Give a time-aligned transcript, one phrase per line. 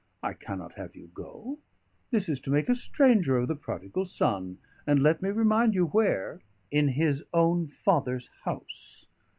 [0.23, 1.59] I cannot have you go:
[2.09, 5.85] this is to make a stranger of the prodigal son; and let me remind you
[5.85, 9.05] where in his own father's house!